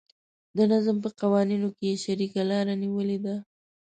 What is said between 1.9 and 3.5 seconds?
یې شریکه لاره نیولې ده.